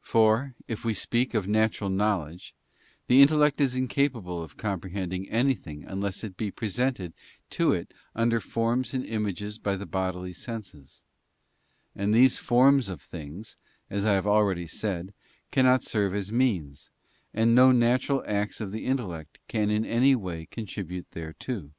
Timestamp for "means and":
16.32-17.54